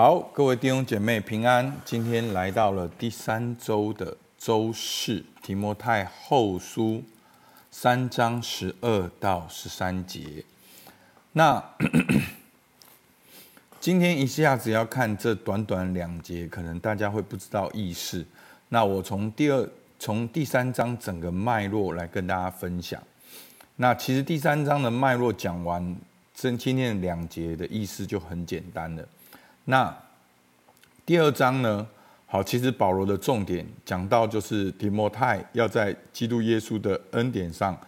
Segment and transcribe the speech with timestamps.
[0.00, 1.74] 好，各位弟兄姐妹平安。
[1.84, 7.02] 今天来到了第三周的周四，提摩太后书
[7.68, 10.44] 三章十二到十三节。
[11.32, 11.60] 那
[13.80, 18.24] 今天一下子要看这短短两节，可能大家会不知道意思。
[18.68, 19.68] 那我从第二、
[19.98, 23.02] 从第三章整个脉络来跟大家分享。
[23.74, 25.96] 那其实第三章的脉络讲完，
[26.32, 29.04] 这今天的两节的意思就很简单了。
[29.70, 29.94] 那
[31.04, 31.86] 第二章呢？
[32.24, 37.78] 好，其实保罗的重点讲到就是提摩太要在基督耶稣的恩典上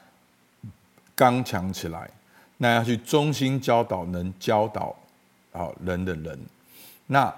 [1.14, 2.10] 刚强起来，
[2.58, 4.94] 那要去忠心教导能教导
[5.52, 6.38] 好人的人。
[7.06, 7.34] 那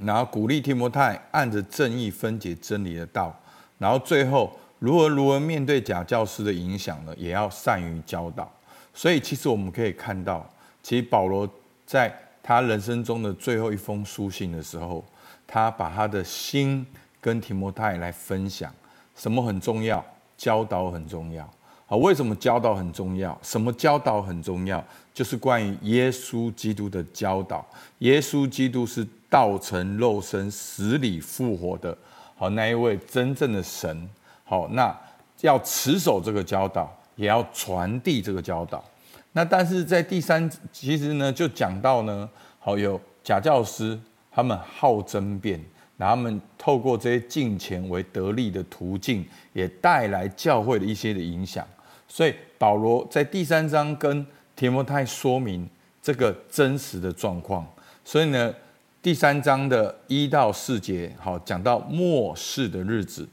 [0.00, 3.32] 然后鼓励提摩太按着正义分解真理的道，
[3.78, 7.14] 然后最后如何如何面对假教师的影响呢？
[7.16, 8.50] 也要善于教导。
[8.92, 10.44] 所以其实我们可以看到，
[10.82, 11.48] 其实保罗
[11.86, 12.12] 在
[12.48, 15.04] 他人生中的最后一封书信的时候，
[15.46, 16.86] 他把他的心
[17.20, 18.72] 跟提摩太来分享。
[19.14, 20.02] 什么很重要？
[20.38, 21.46] 教导很重要。
[21.84, 23.38] 好，为什么教导很重要？
[23.42, 24.82] 什么教导很重要？
[25.12, 27.62] 就是关于耶稣基督的教导。
[27.98, 31.94] 耶稣基督是道成肉身、死里复活的。
[32.34, 34.08] 好，那一位真正的神。
[34.44, 34.98] 好，那
[35.42, 38.82] 要持守这个教导，也要传递这个教导。
[39.32, 43.98] 那但是在第三，其实呢，就讲到呢，好有假教师，
[44.30, 45.60] 他们好争辩，
[45.96, 51.66] 然后他们透过这些金钱为得利的途径，也带来教会的一些的影响。
[52.08, 55.68] 所以保罗在第三章跟提摩太说明
[56.02, 57.64] 这个真实的状况。
[58.04, 58.52] 所以呢，
[59.02, 63.28] 第三章的一到四节，好讲到末世的日子。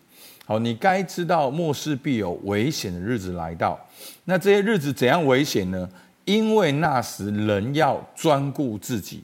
[0.48, 3.80] 好，你该知道末世必有危险的日子来到。
[4.26, 5.90] 那这些日子怎样危险呢？
[6.24, 9.24] 因为那时人要专顾自己，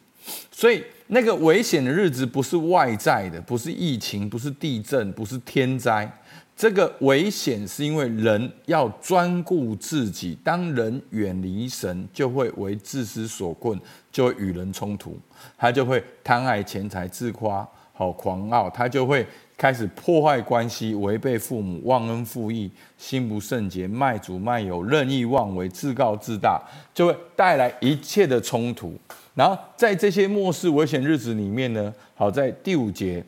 [0.51, 6.11] 所以那个危险的日子不是外在的，不是疫情，不是地震，不是天灾。
[6.57, 10.35] 这个危险是因为人要专顾自己。
[10.43, 13.79] 当人远离神，就会为自私所困，
[14.11, 15.19] 就会与人冲突，
[15.55, 19.23] 他就会贪爱钱财、自夸、好狂傲，他就会。
[19.61, 22.67] 开始破坏关系，违背父母，忘恩负义，
[22.97, 26.59] 心不圣洁，卖主卖友，任意妄为，自高自大，
[26.95, 28.97] 就会带来一切的冲突。
[29.35, 33.23] 然后在这些末世危险日子里面呢，好，在第五节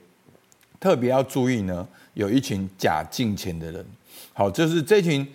[0.80, 3.86] 特别要注意呢，有一群假敬虔的人。
[4.34, 5.28] 好，就是这群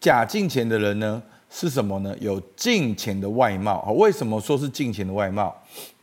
[0.00, 2.12] 假敬虔的人呢，是什么呢？
[2.18, 3.80] 有敬虔的外貌。
[3.82, 5.54] 好，为什么说是敬虔的外貌？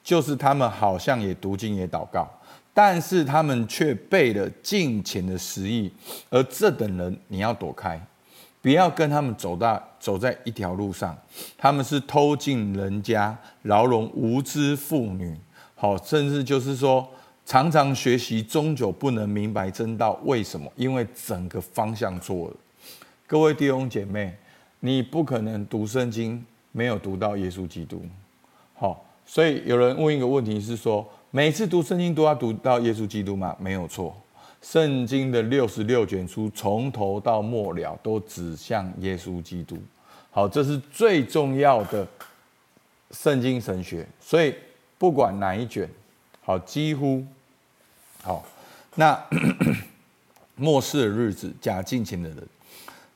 [0.01, 2.25] 就是他们好像也读经也祷告。
[2.77, 5.91] 但是他们却背了敬虔的实意，
[6.29, 7.99] 而这等人你要躲开，
[8.61, 11.17] 不要跟他们走到走在一条路上。
[11.57, 15.35] 他们是偷进人家，牢笼无知妇女，
[15.73, 17.09] 好，甚至就是说
[17.47, 20.11] 常常学习，终究不能明白真道。
[20.23, 20.71] 为什么？
[20.75, 22.55] 因为整个方向错了。
[23.25, 24.38] 各位弟兄姐妹，
[24.81, 28.05] 你不可能读圣经没有读到耶稣基督。
[28.75, 31.03] 好，所以有人问一个问题是说，
[31.38, 33.56] 每次读圣经都要读到耶稣基督吗？
[33.59, 34.18] 没有错，
[34.59, 39.78] 圣经的六十六卷书从头到末了都指向耶稣基督。
[40.31, 42.08] 好，这是最重要的
[43.12, 44.03] 圣经神学。
[44.20, 44.52] 所以
[44.98, 45.88] 不管哪一卷，
[46.42, 47.24] 好，几乎
[48.24, 48.44] 好。
[48.96, 49.24] 那
[50.58, 52.44] 末世的日子，假敬虔的人，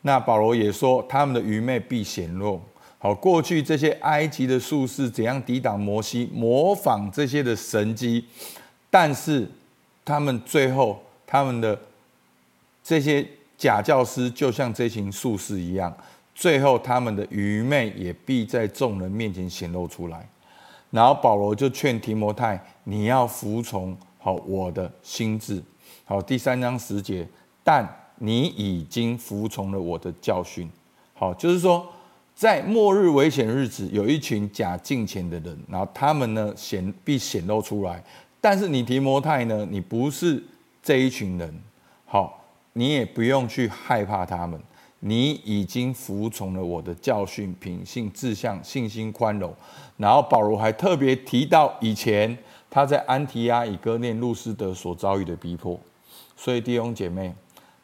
[0.01, 2.61] 那保罗也说，他们的愚昧必显露。
[3.03, 8.23] 好，过去这些埃及的术士怎样抵挡摩西，模仿这些的神迹，
[8.91, 9.49] 但是
[10.05, 11.75] 他们最后，他们的
[12.83, 15.91] 这些假教师就像这群术士一样，
[16.35, 20.29] 最后他们的愚昧也必在众人面前显露出来。
[20.91, 25.59] 然后保罗就劝提摩太，你要服从好我的心智。
[26.05, 27.27] 好，第三章十节，
[27.63, 27.83] 但
[28.19, 30.69] 你已经服从了我的教训。
[31.15, 31.91] 好，就是说。
[32.41, 38.03] 在末日危险日子，有一群假敬虔的人，然后他们呢显必显露出来。
[38.41, 40.43] 但是你提摩太呢，你不是
[40.81, 41.53] 这一群人，
[42.03, 42.43] 好，
[42.73, 44.59] 你也不用去害怕他们。
[45.01, 49.53] 你已经服从了我的教训，品性、志向、信心、宽容。
[49.97, 52.35] 然后保罗还特别提到以前
[52.71, 55.79] 他在安提阿、以哥念、路斯德所遭遇的逼迫。
[56.35, 57.35] 所以弟兄姐妹，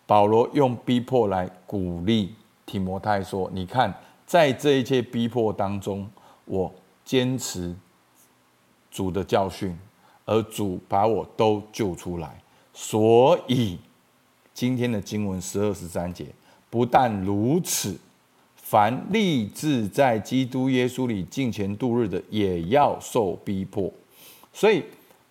[0.08, 2.34] 保罗用逼迫来鼓励
[2.66, 3.94] 提摩太说：“你看。”
[4.28, 6.08] 在这一切逼迫当中，
[6.44, 6.72] 我
[7.06, 7.74] 坚持
[8.92, 9.76] 主的教训，
[10.26, 12.44] 而主把我都救出来。
[12.74, 13.80] 所以
[14.54, 16.28] 今天的经文十二十三节，
[16.70, 17.98] 不但如此，
[18.56, 23.90] 凡立志在基督耶稣里敬虔度日的，也要受逼迫。
[24.52, 24.84] 所以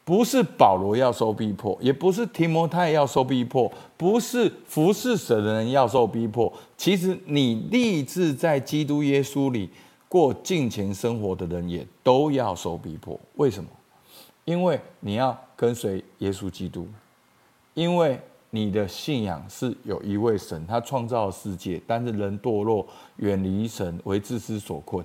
[0.07, 6.53] 不是保罗要受逼迫，也不是提摩太要受逼迫，不是服侍神的人要受逼迫。
[6.77, 9.69] 其实你立志在基督耶稣里
[10.09, 13.19] 过敬虔生活的人，也都要受逼迫。
[13.35, 13.69] 为什么？
[14.45, 16.87] 因为你要跟随耶稣基督，
[17.75, 18.21] 因为
[18.51, 22.87] 你的信仰是有一位神，他创造了世界，但是人堕落，
[23.17, 25.05] 远离神，为自私所困，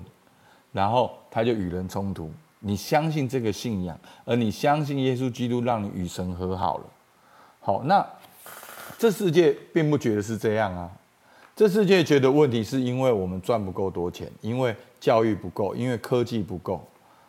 [0.70, 2.30] 然后他就与人冲突。
[2.64, 6.84] 你相信这个信仰，而你相信耶稣基督让你与神和好了。
[7.60, 8.04] 好，那
[8.96, 10.90] 这世界并不觉得是这样啊。
[11.54, 16.82] 这世界觉得问题是因为我们赚不够多钱，因为教育不够，因为科技不够，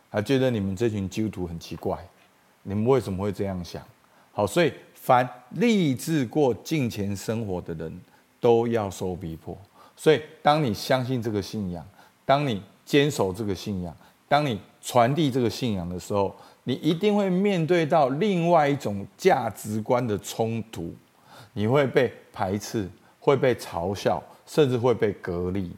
[0.09, 1.97] 还觉得你们这群基督徒很奇怪。
[2.62, 3.83] 你们为什么会这样想？
[4.31, 8.01] 好，所以凡立志过敬虔生活的人
[8.39, 9.57] 都要受逼迫。
[9.95, 11.85] 所以，当你相信这个信仰，
[12.25, 13.95] 当你坚守这个信仰，
[14.27, 16.35] 当你传递这个信仰的时候，
[16.65, 20.94] 你一定会面对到另外一种价值观的冲突，
[21.53, 25.71] 你会被排斥，会被嘲笑，甚至会被隔离。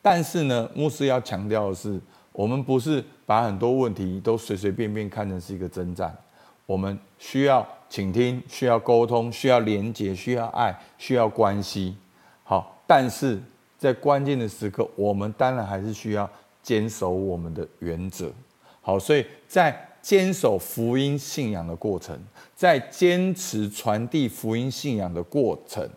[0.00, 6.16] 但是呢，牧师要强调的是，我们不是把很多问题都随随便便看成是一个征战，
[6.64, 11.96] 我们需要倾听，需要沟通，需要连接，需要爱，需要关系。
[12.44, 13.40] 好，但是
[13.78, 16.28] 在关键的时刻，我们当然还是需要
[16.64, 18.32] 坚守我们的原则。
[18.80, 22.18] 好，所以在坚守福音信仰的过程，
[22.56, 25.88] 在坚持传递福音信仰的过程，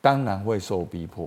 [0.00, 1.26] 当然会受逼迫。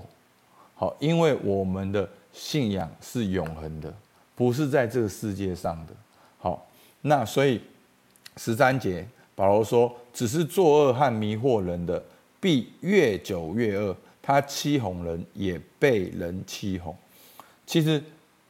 [0.76, 3.92] 好，因为我们的信仰是永恒的，
[4.36, 5.94] 不是在这个世界上的。
[6.38, 6.68] 好，
[7.02, 7.60] 那所以
[8.38, 12.04] 十三节保罗说：“只是作恶和迷惑人的，
[12.40, 13.96] 必越久越恶。
[14.22, 16.96] 他欺哄人，也被人欺哄。”
[17.66, 18.04] 其实。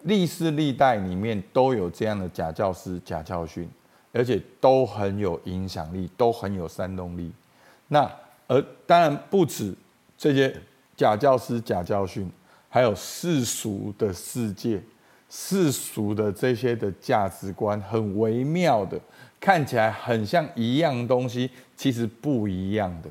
[0.04, 3.70] 历世历代里面都有这样的假教师、假教训，
[4.12, 7.32] 而且都很有影响力，都很有煽动力。
[7.88, 8.10] 那
[8.48, 9.74] 而当然不止
[10.18, 10.56] 这些
[10.98, 12.30] 假教师、假教训，
[12.70, 14.82] 还有世俗的世界、
[15.30, 19.00] 世俗的这些的价值观，很微妙的，
[19.40, 23.10] 看起来很像一样东西，其实不一样的。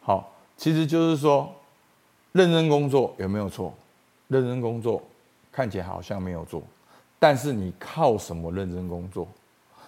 [0.00, 1.50] 好，其实就是说，
[2.32, 3.72] 认真工作有没有错？
[4.28, 5.02] 认真工作。
[5.52, 6.62] 看起来好像没有做，
[7.18, 9.28] 但是你靠什么认真工作？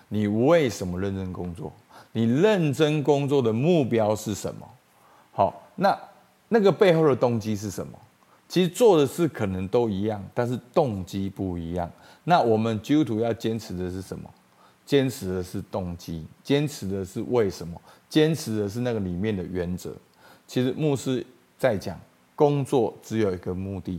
[0.08, 1.72] 你为什么认真工作？
[2.12, 4.69] 你认真工作的目标是什么？
[5.32, 5.99] 好，那
[6.49, 7.99] 那个背后的动机是什么？
[8.46, 11.90] 其实做的事可能都一样，但是动机不一样。
[12.25, 14.31] 那我们基督徒要坚持的是什么？
[14.87, 17.81] 坚持的是动机，坚持的是为什么？
[18.08, 19.93] 坚持的是那个里面的原则。
[20.46, 21.26] 其实牧师
[21.58, 21.99] 在讲，
[22.37, 23.99] 工作只有一个目的。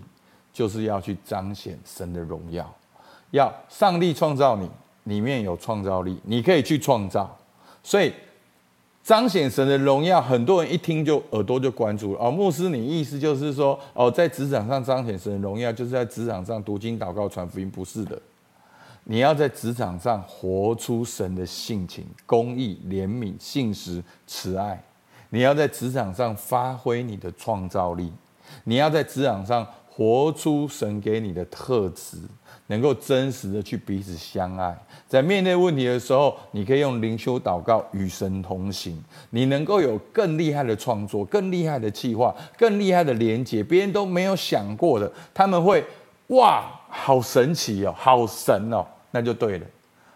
[0.55, 2.73] 就是要去彰显神的荣耀，
[3.31, 4.71] 要上帝创造你，
[5.03, 7.37] 里面有创造力，你可以去创造。
[7.83, 8.13] 所以
[9.03, 12.19] 彰显神的荣耀，很多人一听就耳朵就关注了。
[12.21, 17.69] 哦，牧师，你意思就是说，哦，在职场上彰显神的荣耀，就是在职场上读经、祷告、传福音？
[17.69, 18.17] 不是的，
[19.03, 24.81] 你要在职场上活出神的性情、公义、怜悯、信实、慈爱。
[25.31, 28.09] 你要在职场上发挥你的创造力，
[28.63, 29.67] 你要在职场上。
[29.95, 32.17] 活出神给你的特质，
[32.67, 34.77] 能够真实的去彼此相爱，
[35.07, 39.01] 在面对问题的时候，你可以用灵修祷告与神同行。
[39.29, 45.81] 你能够有更厉害的创作、更厉害的计划、更厉害的连接，别人都没有想过的，他们会
[46.27, 49.65] 哇，好神奇哦，好神哦，那就对了。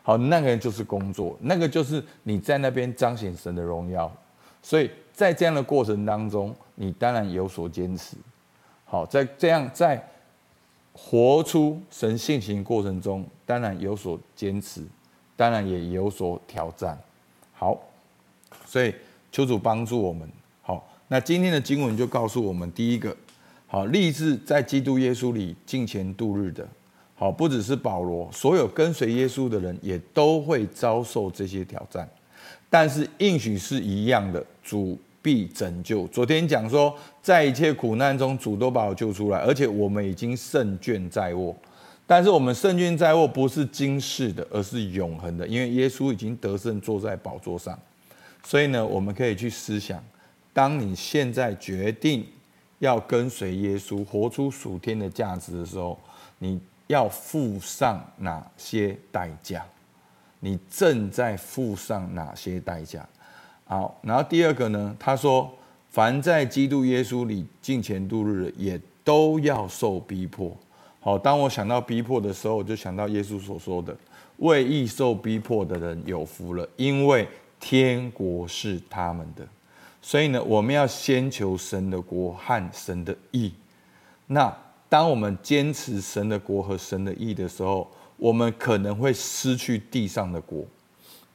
[0.03, 4.11] 好，那个人就是工作，那个就是你在那边彰显神的荣耀。
[4.61, 8.17] 所以在这样的过程当中，你当然有所坚持。
[8.91, 10.03] 好，在这样在
[10.93, 14.81] 活出神性情过程中，当然有所坚持，
[15.35, 16.99] 当然也有所挑战。
[17.53, 17.79] 好，
[18.65, 18.91] 所以
[19.31, 20.27] 求主帮助我们。
[20.63, 23.15] 好，那今天的经文就告诉我们，第一个，
[23.67, 26.67] 好，立志在基督耶稣里敬虔度日的，
[27.13, 32.09] 好，不只是保罗，所有跟随耶稣的人也都会遭受这些挑战，
[32.71, 34.97] 但是应许是一样的，主。
[35.21, 36.07] 必拯救。
[36.07, 41.55] 昨天讲说，在一切苦难中，主都把我救出来，而且我们已经胜券在握。
[42.07, 47.77] 但是我们胜券在握不是今世的，而是永恒的，因为耶稣已经得胜，坐在宝座上。
[48.43, 50.03] 所以呢，我们可以去思想：
[50.51, 52.25] 当你现在决定
[52.79, 55.99] 要跟随耶稣，活出属天的价值的时候，
[56.39, 59.63] 你要付上哪些代价？
[60.39, 63.07] 你正在付上哪些代价？
[63.69, 64.95] 好，然后第二个呢？
[64.97, 65.47] 他说
[65.91, 70.51] ：“凡在基督耶稣里敬虔度日的，也都要受逼迫。”
[70.99, 73.95] 好，当我想到逼迫的时候，我就想到耶稣所说的
[74.37, 77.27] ：“为义受逼迫的人有福了，因为
[77.59, 79.47] 天国是他们的。
[80.01, 83.53] 所以呢，我们要先求神的国和神的义。
[84.25, 84.51] 那
[84.89, 90.65] 当我们坚持神的国和神的义的时候，我们可能会失去地上的国，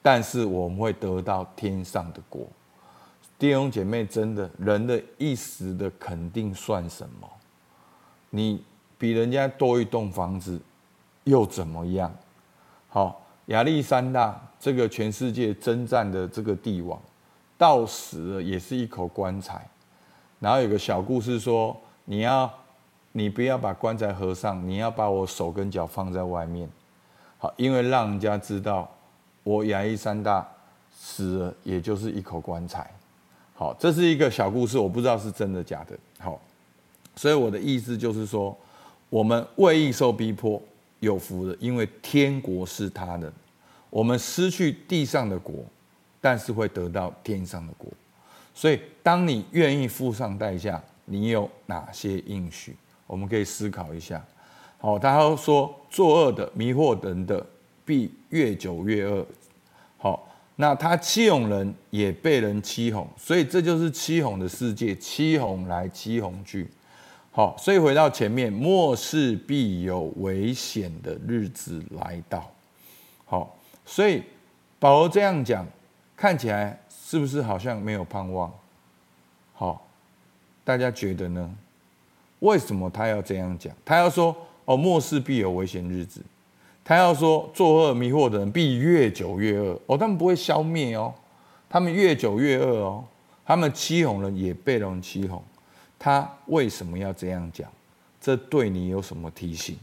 [0.07, 2.47] 但是我们会得到天上的国。
[3.39, 7.27] 弟兄姐妹，真的，人的一时的肯定算什么？
[8.29, 8.63] 你
[8.99, 10.61] 比人家多一栋房子，
[11.25, 12.15] 又怎么样？
[12.91, 17.01] 好，亚历山大这个全世界征战的这个帝王。
[17.57, 19.67] 到死了也是一口棺材，
[20.39, 22.53] 然后有个小故事说，你要，
[23.13, 26.69] 你不要把棺材合上，你要把我手跟脚放在外面，
[27.39, 28.91] 好，因为让人家知道
[29.45, 30.45] 我亚历山大
[30.93, 32.91] 死了，也就是一口棺材。
[33.55, 35.97] 好，这是一个小故事，我不知道是真的假的。
[36.19, 36.41] 好，
[37.15, 38.57] 所以我的意思就是说，
[39.09, 40.61] 我们为义受逼迫
[40.99, 43.33] 有福了，因为天国是他的，
[43.91, 45.55] 我们失去地上的国。
[46.27, 47.87] 但是会得到天上的国，
[48.55, 52.75] 所以当你愿意付上代价，你有哪些应许？
[53.07, 54.25] 我们可以思考一下。
[54.79, 57.45] 好，他说作恶的迷惑人的，
[57.85, 59.27] 必越久越恶。
[59.97, 66.69] 好，那他欺哄人，也被人欺哄，所以这就是欺哄的世界，欺哄来欺哄去。
[67.31, 72.51] 好，所以回到前面，末世必有危险的日子来到。
[73.25, 74.23] 好，所以
[74.79, 75.67] 保罗这样讲。
[76.17, 78.51] 看起来是不是好像没有盼望？
[79.53, 79.85] 好，
[80.63, 81.55] 大家觉得呢？
[82.39, 83.75] 为什么他要这样讲？
[83.85, 86.23] 他要说哦，末世必有危险日子。
[86.85, 91.13] 他要说作恶迷惑的人必越久越恶哦，他们不会消灭哦，
[91.69, 93.05] 他们越久越恶哦，
[93.47, 95.43] 他们欺哄人也被人欺哄。
[95.99, 97.67] 他为什么要这样讲？
[98.21, 99.77] 这对你有什么提醒？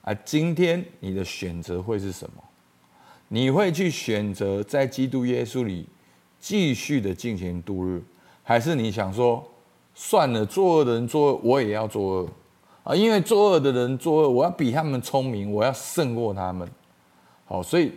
[0.00, 2.42] 而今天你的选择会是什么？
[3.28, 5.86] 你会去选择在基督耶稣里
[6.40, 8.02] 继续的进行度日，
[8.42, 9.46] 还是你想说
[9.94, 12.28] 算了，作恶的人作恶，我也要作恶
[12.84, 12.94] 啊？
[12.94, 16.68] 因为作恶的人作恶，我要比他们聪明，我要胜过他们。
[17.46, 17.92] 好，所以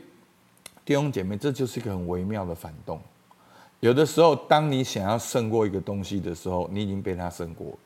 [0.84, 3.00] 弟兄姐妹，这就是一个很微妙的反动。
[3.80, 7.77] 有的时候，当你想要胜过一个东西的时候，你已经被他胜过。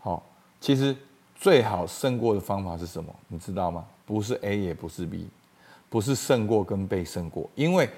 [0.00, 0.22] 好，
[0.60, 0.96] 其实
[1.34, 3.14] 最好胜过的方法是什么？
[3.28, 3.84] 你知道吗？
[4.04, 5.28] 不是 A，也不是 B。
[5.90, 7.88] 不是胜过跟被胜过，因为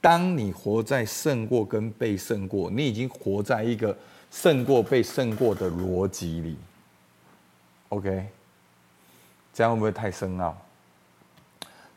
[0.00, 3.96] 当你活在胜过跟被胜过，你已经活在一个
[4.30, 6.56] 胜过被胜过的逻辑里。
[7.90, 8.26] OK，
[9.52, 10.56] 这样会不会太深奥？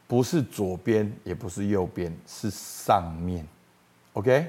[0.06, 3.48] 不是左边，也不是右边，是上面。
[4.14, 4.46] OK，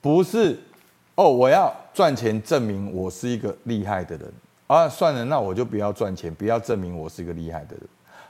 [0.00, 0.58] 不是
[1.14, 4.32] 哦，我要赚钱证明我是一个厉害的人
[4.66, 7.82] 啊，算了，那我就不要赚钱，不要证明我是一个厉害的人。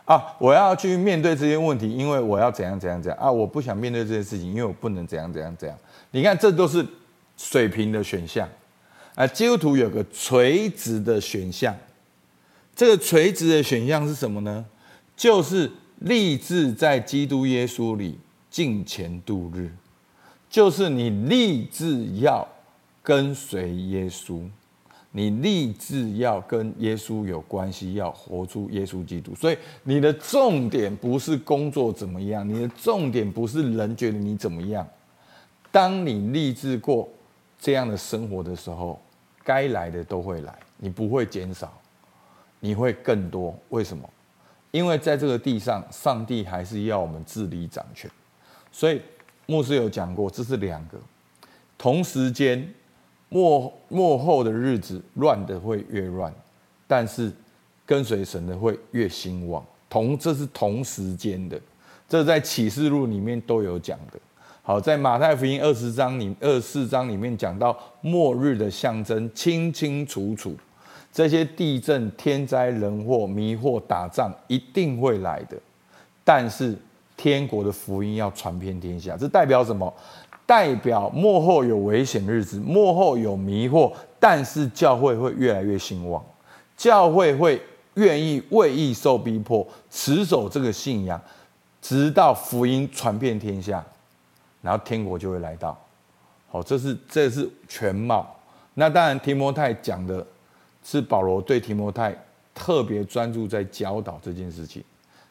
[0.04, 0.34] 啊！
[0.38, 3.30] 我要去面对这些问题，因为我要怎样怎样怎样啊！
[3.30, 5.78] 我不想面对这些事情，因为我不能怎样怎样怎样。
[6.12, 6.82] 你看，这都是
[7.36, 8.48] 水平的选项。
[9.14, 11.76] 啊，基督徒有个垂直的选项，
[12.78, 14.64] 这个垂直的选项是什么呢？
[15.16, 15.68] 就是
[15.98, 18.16] 立志在基督耶稣里
[18.48, 19.68] 敬虔度日，
[20.48, 22.46] 就是你立志要
[23.02, 24.40] 跟随耶稣。
[25.10, 34.86] 你立志要跟耶稣有关系，要活出耶稣基督，所以你的重点不是工作怎么样，你的重点不是人觉得你怎么样。
[35.72, 37.08] 当你立志过
[37.58, 39.02] 这样的生活的时候，
[39.42, 41.76] 该来的都会来，你不会减少，
[42.60, 43.56] 你会更多。
[43.68, 44.08] 为什么？
[44.70, 48.10] 因为在这个地上，上帝还是要我们治理掌权。
[48.70, 49.00] 所以
[49.46, 50.98] 牧师有讲过，这是两个
[51.76, 52.68] 同时间。
[53.30, 56.32] 末末后的日子，乱的会越乱，
[56.86, 57.30] 但是
[57.84, 59.62] 跟随神的会越兴旺。
[59.90, 61.60] 同这是同时间的，
[62.08, 64.18] 这在启示录里面都有讲的。
[64.62, 70.56] 好，在马太福音二十章里二十四章里面讲到末日的象征，清清楚楚。
[71.18, 75.56] 这些地震、天灾人祸、迷惑、打仗一定会来的，
[76.22, 76.72] 但是
[77.16, 79.92] 天国的福音要传遍天下，这代表什么？
[80.46, 86.24] 代表幕后有危险日子，幕后有迷惑，但是教会会越来越兴旺，
[86.76, 87.60] 教会会
[87.94, 91.20] 愿意为义受逼迫，持守这个信仰，
[91.82, 93.84] 直到福音传遍天下，
[94.62, 95.76] 然后天国就会来到。
[96.48, 98.24] 好，这是这是全貌。
[98.74, 100.24] 那当然，提摩太讲的
[100.88, 102.16] 是保罗对提摩太
[102.54, 104.82] 特别专注在教导这件事情。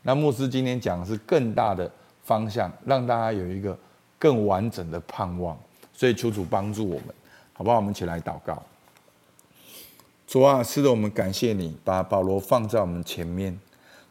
[0.04, 1.90] 那牧师今天讲的是更大的
[2.24, 3.76] 方向，让大家有一个。
[4.20, 5.56] 更完整的盼望，
[5.94, 7.14] 所以求主帮助我们，
[7.54, 7.76] 好不好？
[7.76, 8.60] 我们一起来祷告。
[10.26, 13.56] 主啊，是的，我们感谢你把保罗放在我们前面。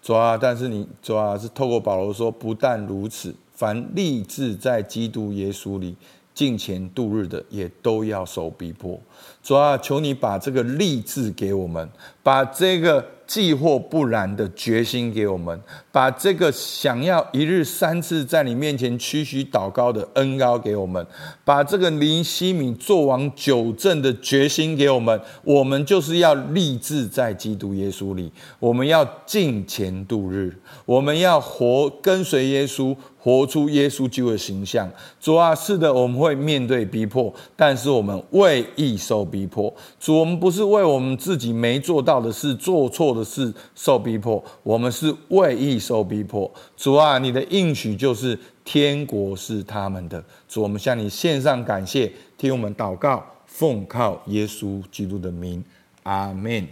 [0.01, 5.97] 主啊，但是你主啊是透过保罗说，不但如此，凡立志在基督耶稣里
[6.37, 9.01] 敬虔度日的，也都要受逼迫。
[9.43, 11.91] 主啊，求你把这个立志给我们，
[12.23, 13.05] 把这个。
[13.27, 21.05] 既或不然的决心给我们，把这个想要一日三次在你面前屈膝祷告的恩膏给我们，
[21.45, 25.21] 把这个林西米做王九正的决心给我们。
[25.43, 32.97] 我们就是要立志在基督耶稣里，我们要敬虔度日，我们要活跟随耶稣。
[33.27, 34.89] 活出耶稣基督的形象。
[35.21, 39.75] 主啊，是的，我们会面对逼迫，但是我们为义受逼迫。
[39.99, 46.49] 主，我们不是为我们自己没做到的事、做错的事受逼迫，我们是为义受逼迫。
[46.77, 50.23] 主啊，你的应许就是天国是他们的。
[50.49, 55.65] 主，我们向你献上感谢，听我们祷告，奉靠耶稣基督的名，
[56.05, 56.65] 阿门。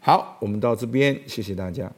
[0.00, 1.97] 好，我们到这边，谢谢大家。